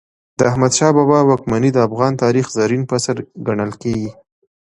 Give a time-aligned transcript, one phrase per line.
[0.37, 3.17] د احمد شاه بابا واکمني د افغان تاریخ زرین فصل
[3.47, 4.09] ګڼل کېږي.